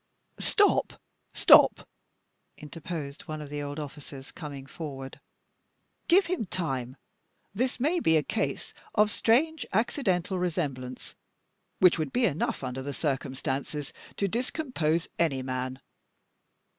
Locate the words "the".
3.49-3.61, 12.81-12.93